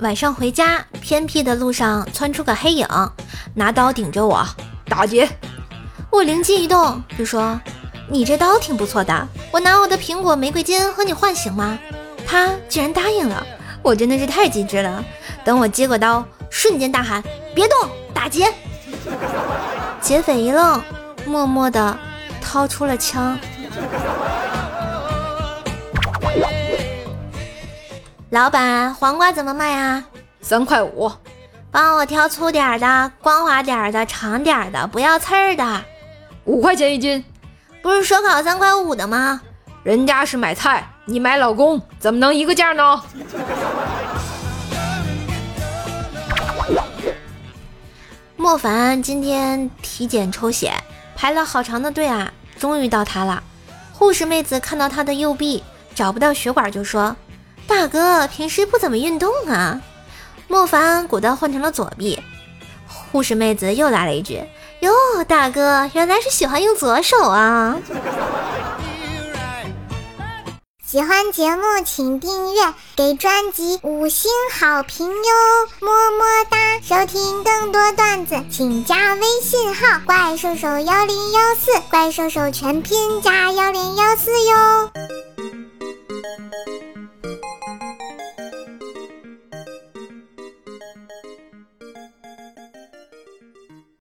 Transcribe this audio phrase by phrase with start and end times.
[0.00, 2.86] 晚上回家，偏僻的路上窜出个黑影，
[3.54, 4.44] 拿刀顶着我，
[4.86, 5.28] 打劫。
[6.10, 7.58] 我灵机一动，就说
[8.10, 11.78] ：“你这刀挺不错的，我拿我的苹果玫瑰金和你换行吗？”
[12.26, 13.46] 他竟然答应了，
[13.82, 15.04] 我真的是太机智了。
[15.44, 17.22] 等我接过刀，瞬间大喊
[17.54, 18.52] ：“别动，打劫！”
[20.02, 20.82] 劫匪一愣，
[21.24, 21.96] 默默地
[22.40, 23.38] 掏出了枪。
[28.34, 30.02] 老板，黄瓜怎么卖啊？
[30.40, 31.08] 三块五。
[31.70, 35.80] 帮我挑粗点的、光滑点的、长点的，不要刺儿的。
[36.42, 37.24] 五块钱一斤，
[37.80, 39.40] 不是说好三块五的吗？
[39.84, 43.00] 人家是买菜，你买老公，怎么能一个价呢？
[48.34, 50.72] 莫凡今天体检抽血，
[51.14, 53.40] 排了好长的队啊，终于到他了。
[53.92, 55.62] 护士妹子看到他的右臂
[55.94, 57.14] 找不到血管，就说
[57.66, 59.80] ：“大哥平时不怎么运动啊。”
[60.46, 62.22] 莫凡果断换成了左臂。
[63.12, 64.42] 护士妹子又来了一句。
[64.80, 64.92] 哟，
[65.26, 67.76] 大哥，原来是喜欢用左手啊！
[70.84, 75.32] 喜欢节目请订阅，给专辑五星好评哟，
[75.80, 76.58] 么么哒！
[76.82, 84.90] 收听更多段子，请加微信号“怪兽手幺零幺四”，怪兽手全拼加幺零幺四哟。